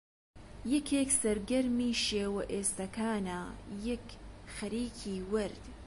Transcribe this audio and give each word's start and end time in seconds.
یەکێک 0.73 1.09
سەرگەرمی 1.21 1.99
شێوە 2.05 2.43
ئێستەکانە، 2.53 3.41
یەک 3.89 4.05
خەریکی 4.55 5.17
وەرد 5.31 5.63